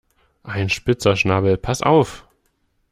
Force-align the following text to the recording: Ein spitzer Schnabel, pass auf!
Ein 0.41 0.69
spitzer 0.69 1.15
Schnabel, 1.15 1.57
pass 1.57 1.83
auf! 1.83 2.25